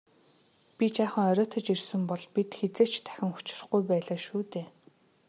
Би 0.77 0.85
жаахан 0.95 1.25
оройтож 1.31 1.65
ирсэн 1.73 2.01
бол 2.09 2.23
бид 2.33 2.49
хэзээ 2.59 2.87
ч 2.91 2.93
дахин 3.05 3.29
учрахгүй 3.39 3.81
байлаа 3.89 4.19
шүү 4.27 4.41
дээ. 4.51 4.67